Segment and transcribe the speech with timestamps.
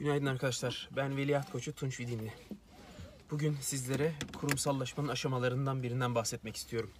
[0.00, 0.88] Günaydın arkadaşlar.
[0.96, 2.32] Ben Veliaht Koçu Tunç Vidinli.
[3.30, 6.90] Bugün sizlere kurumsallaşmanın aşamalarından birinden bahsetmek istiyorum.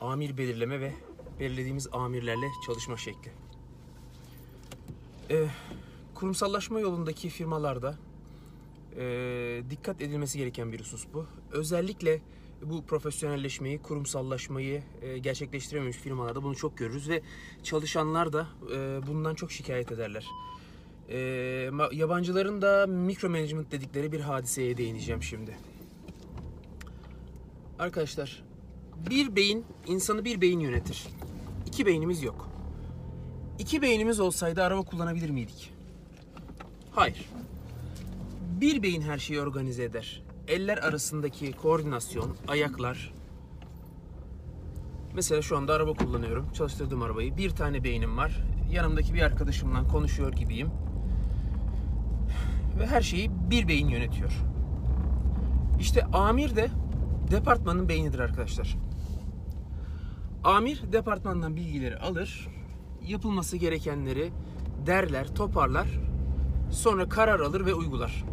[0.00, 0.94] Amir belirleme ve
[1.40, 3.32] belirlediğimiz amirlerle çalışma şekli.
[5.30, 5.46] Ee,
[6.14, 7.98] kurumsallaşma yolundaki firmalarda
[8.96, 11.26] e, dikkat edilmesi gereken bir husus bu.
[11.52, 12.20] Özellikle
[12.62, 17.22] bu profesyonelleşmeyi, kurumsallaşmayı e, gerçekleştirememiş firmalarda bunu çok görürüz ve
[17.62, 20.26] çalışanlar da e, bundan çok şikayet ederler.
[21.10, 21.18] E,
[21.92, 25.56] yabancıların da mikro management dedikleri bir hadiseye değineceğim şimdi.
[27.78, 28.42] Arkadaşlar,
[29.10, 31.06] bir beyin, insanı bir beyin yönetir.
[31.66, 32.48] İki beynimiz yok.
[33.58, 35.72] İki beynimiz olsaydı araba kullanabilir miydik?
[36.92, 37.28] Hayır.
[38.60, 40.22] Bir beyin her şeyi organize eder.
[40.48, 43.14] Eller arasındaki koordinasyon, ayaklar.
[45.14, 46.52] Mesela şu anda araba kullanıyorum.
[46.52, 47.36] Çalıştırdığım arabayı.
[47.36, 48.44] Bir tane beynim var.
[48.72, 50.70] Yanımdaki bir arkadaşımla konuşuyor gibiyim.
[52.80, 54.32] Ve her şeyi bir beyin yönetiyor.
[55.80, 56.68] İşte amir de
[57.30, 58.76] departmanın beynidir arkadaşlar.
[60.44, 62.48] Amir departmandan bilgileri alır,
[63.06, 64.32] yapılması gerekenleri
[64.86, 65.88] derler, toparlar,
[66.70, 68.24] sonra karar alır ve uygular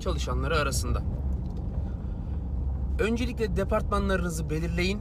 [0.00, 1.02] çalışanları arasında.
[2.98, 5.00] Öncelikle departmanlarınızı belirleyin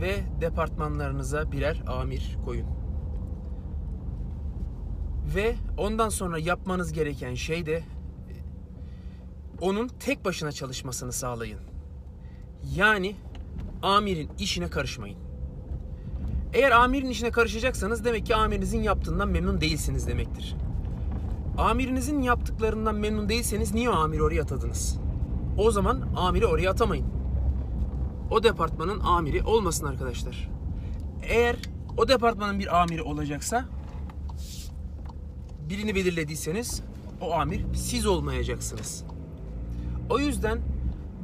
[0.00, 2.66] ve departmanlarınıza birer amir koyun.
[5.34, 7.82] Ve ondan sonra yapmanız gereken şey de
[9.60, 11.60] onun tek başına çalışmasını sağlayın.
[12.74, 13.16] Yani
[13.82, 15.18] amirin işine karışmayın.
[16.52, 20.56] Eğer amirin işine karışacaksanız demek ki amirinizin yaptığından memnun değilsiniz demektir.
[21.58, 24.98] Amirinizin yaptıklarından memnun değilseniz niye amiri oraya atadınız?
[25.58, 27.06] O zaman amiri oraya atamayın.
[28.30, 30.50] O departmanın amiri olmasın arkadaşlar.
[31.22, 31.56] Eğer
[31.96, 33.64] o departmanın bir amiri olacaksa
[35.68, 36.82] birini belirlediyseniz
[37.20, 39.04] o amir siz olmayacaksınız.
[40.10, 40.58] O yüzden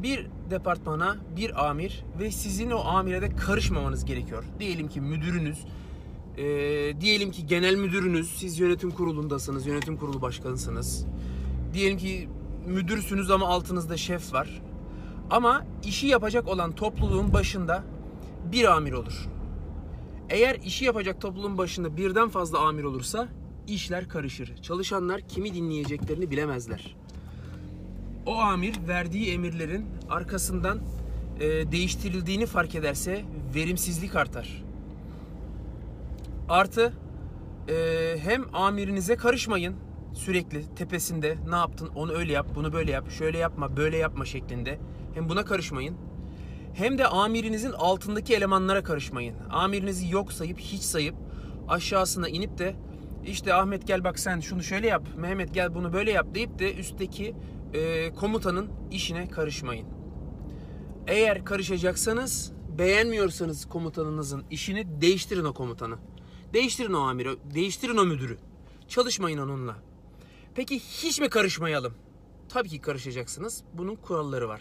[0.02, 4.44] bir departmana bir amir ve sizin o amire de karışmamanız gerekiyor.
[4.60, 5.64] Diyelim ki müdürünüz,
[6.36, 6.44] e,
[7.00, 11.06] diyelim ki genel müdürünüz, siz yönetim kurulundasınız, yönetim kurulu başkanısınız.
[11.72, 12.28] Diyelim ki
[12.66, 14.62] müdürsünüz ama altınızda şef var.
[15.30, 17.84] Ama işi yapacak olan topluluğun başında
[18.52, 19.28] bir amir olur.
[20.30, 23.28] Eğer işi yapacak topluluğun başında birden fazla amir olursa
[23.68, 24.56] işler karışır.
[24.62, 26.96] Çalışanlar kimi dinleyeceklerini bilemezler.
[28.26, 30.80] O amir verdiği emirlerin arkasından
[31.40, 34.64] e, değiştirildiğini fark ederse verimsizlik artar.
[36.48, 36.92] Artı
[37.68, 37.74] e,
[38.18, 39.76] hem amirinize karışmayın
[40.14, 44.78] sürekli tepesinde ne yaptın onu öyle yap bunu böyle yap şöyle yapma böyle yapma şeklinde
[45.14, 45.96] hem buna karışmayın
[46.74, 49.34] hem de amirinizin altındaki elemanlara karışmayın.
[49.50, 51.14] Amirinizi yok sayıp hiç sayıp
[51.68, 52.74] aşağısına inip de
[53.26, 56.74] işte Ahmet gel bak sen şunu şöyle yap Mehmet gel bunu böyle yap deyip de
[56.74, 57.34] üstteki
[57.74, 59.86] e, komutanın işine karışmayın.
[61.06, 65.98] Eğer karışacaksanız beğenmiyorsanız komutanınızın işini değiştirin o komutanı.
[66.52, 68.38] Değiştirin o amiri, değiştirin o müdürü.
[68.88, 69.76] Çalışmayın onunla.
[70.54, 71.94] Peki hiç mi karışmayalım?
[72.48, 73.62] Tabii ki karışacaksınız.
[73.74, 74.60] Bunun kuralları var.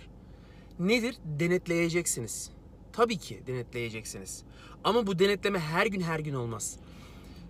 [0.79, 1.15] Nedir?
[1.25, 2.51] Denetleyeceksiniz.
[2.94, 4.44] Tabii ki denetleyeceksiniz.
[4.83, 6.79] Ama bu denetleme her gün her gün olmaz.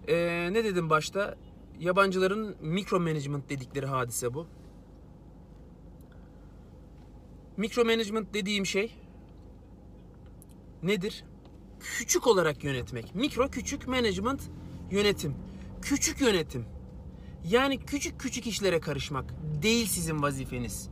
[0.07, 1.35] Ee, ne dedim başta?
[1.79, 4.47] Yabancıların mikro management dedikleri hadise bu.
[7.57, 8.95] Mikro management dediğim şey
[10.83, 11.23] nedir?
[11.79, 13.15] Küçük olarak yönetmek.
[13.15, 14.41] Mikro küçük management
[14.91, 15.35] yönetim.
[15.81, 16.65] Küçük yönetim.
[17.49, 19.33] Yani küçük küçük işlere karışmak
[19.63, 20.89] değil sizin vazifeniz.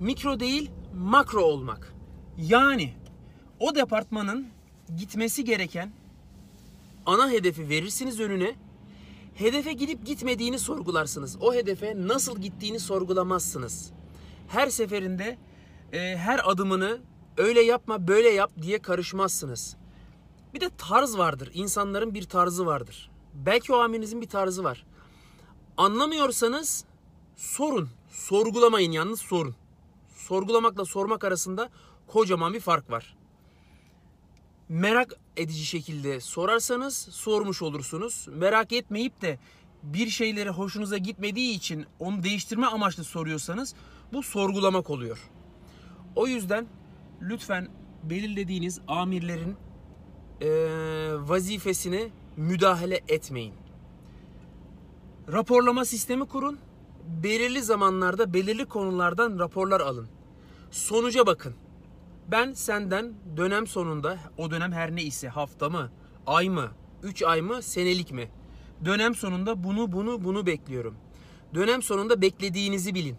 [0.00, 1.94] Mikro değil, makro olmak.
[2.38, 2.94] Yani
[3.60, 4.48] o departmanın
[4.96, 5.92] gitmesi gereken
[7.06, 8.56] ana hedefi verirsiniz önüne.
[9.34, 11.36] Hedefe gidip gitmediğini sorgularsınız.
[11.40, 13.90] O hedefe nasıl gittiğini sorgulamazsınız.
[14.48, 15.38] Her seferinde
[15.92, 17.00] e, her adımını
[17.36, 19.76] öyle yapma böyle yap diye karışmazsınız.
[20.54, 21.50] Bir de tarz vardır.
[21.54, 23.10] İnsanların bir tarzı vardır.
[23.34, 24.86] Belki o amirinizin bir tarzı var.
[25.76, 26.84] Anlamıyorsanız
[27.36, 27.90] sorun.
[28.10, 29.56] Sorgulamayın yalnız sorun.
[30.16, 31.70] Sorgulamakla sormak arasında
[32.06, 33.16] kocaman bir fark var.
[34.68, 38.26] Merak edici şekilde sorarsanız sormuş olursunuz.
[38.30, 39.38] Merak etmeyip de
[39.82, 43.74] bir şeyleri hoşunuza gitmediği için onu değiştirme amaçlı soruyorsanız
[44.12, 45.30] bu sorgulamak oluyor.
[46.16, 46.66] O yüzden
[47.22, 47.68] lütfen
[48.02, 49.56] belirlediğiniz amirlerin
[50.40, 50.48] e,
[51.28, 53.54] vazifesine müdahale etmeyin.
[55.32, 56.58] Raporlama sistemi kurun.
[57.22, 60.08] Belirli zamanlarda belirli konulardan raporlar alın.
[60.70, 61.54] Sonuca bakın.
[62.28, 65.90] Ben senden dönem sonunda o dönem her ne ise hafta mı,
[66.26, 66.68] ay mı,
[67.02, 68.28] 3 ay mı, senelik mi?
[68.84, 70.94] Dönem sonunda bunu bunu bunu bekliyorum.
[71.54, 73.16] Dönem sonunda beklediğinizi bilin.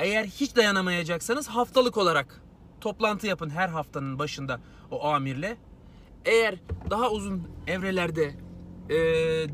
[0.00, 2.42] Eğer hiç dayanamayacaksanız haftalık olarak
[2.80, 4.60] toplantı yapın her haftanın başında
[4.90, 5.56] o amirle.
[6.24, 6.54] Eğer
[6.90, 8.34] daha uzun evrelerde
[8.88, 8.96] e,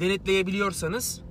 [0.00, 1.22] denetleyebiliyorsanız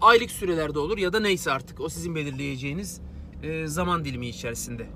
[0.00, 3.00] aylık sürelerde olur ya da neyse artık o sizin belirleyeceğiniz
[3.42, 4.86] e, zaman dilimi içerisinde.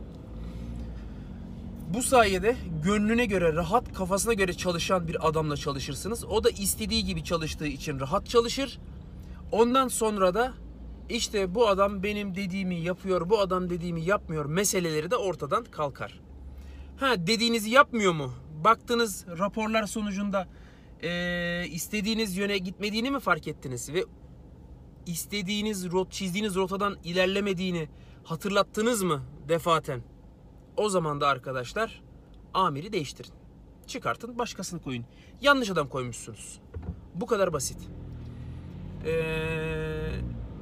[1.95, 6.25] Bu sayede gönlüne göre rahat, kafasına göre çalışan bir adamla çalışırsınız.
[6.25, 8.79] O da istediği gibi çalıştığı için rahat çalışır.
[9.53, 10.53] Ondan sonra da
[11.09, 16.21] işte bu adam benim dediğimi yapıyor, bu adam dediğimi yapmıyor meseleleri de ortadan kalkar.
[16.97, 18.33] Ha dediğinizi yapmıyor mu?
[18.65, 20.49] Baktınız raporlar sonucunda
[21.03, 24.05] eee, istediğiniz yöne gitmediğini mi fark ettiniz ve
[25.07, 27.89] istediğiniz rot çizdiğiniz rotadan ilerlemediğini
[28.25, 30.03] hatırlattınız mı defaten?
[30.77, 32.03] O zaman da arkadaşlar
[32.55, 33.33] amiri değiştirin.
[33.87, 35.05] Çıkartın başkasını koyun.
[35.41, 36.61] Yanlış adam koymuşsunuz.
[37.15, 37.79] Bu kadar basit.
[39.07, 39.96] Ee,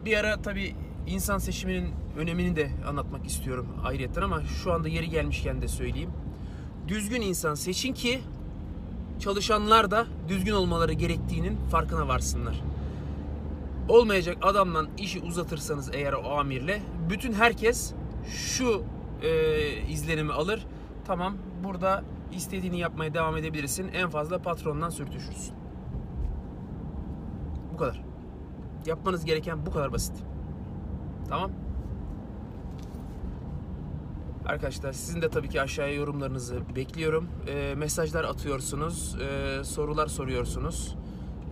[0.05, 0.75] bir ara tabi
[1.06, 6.11] insan seçiminin önemini de anlatmak istiyorum ayrıyetten ama şu anda yeri gelmişken de söyleyeyim.
[6.89, 8.21] Düzgün insan seçin ki
[9.21, 12.61] çalışanlar da düzgün olmaları gerektiğinin farkına varsınlar.
[13.89, 17.93] Olmayacak adamla işi uzatırsanız eğer o amirle bütün herkes
[18.27, 18.83] şu
[19.23, 20.67] e, izlenimi alır.
[21.07, 23.89] Tamam burada istediğini yapmaya devam edebilirsin.
[23.89, 25.55] En fazla patrondan sürtüşürsün.
[27.73, 28.13] Bu kadar.
[28.87, 30.17] Yapmanız gereken bu kadar basit.
[31.29, 31.51] Tamam.
[34.47, 37.29] Arkadaşlar sizin de tabii ki aşağıya yorumlarınızı bekliyorum.
[37.47, 40.97] E, mesajlar atıyorsunuz, e, sorular soruyorsunuz.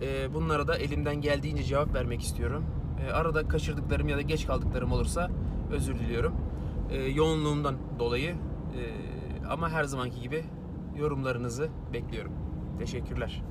[0.01, 2.65] E, bunlara da elimden geldiğince cevap vermek istiyorum.
[3.07, 5.31] E, arada kaçırdıklarım ya da geç kaldıklarım olursa
[5.71, 6.35] özür diliyorum.
[6.91, 8.31] E, yoğunluğumdan dolayı.
[8.31, 8.81] E,
[9.49, 10.43] ama her zamanki gibi
[10.97, 12.31] yorumlarınızı bekliyorum.
[12.79, 13.43] Teşekkürler.